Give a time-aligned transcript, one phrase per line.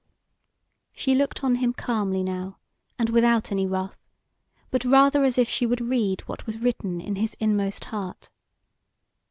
[0.93, 2.57] She looked on him calmly now,
[2.97, 4.01] and without any wrath,
[4.71, 8.31] but rather as if she would read what was written in his inmost heart.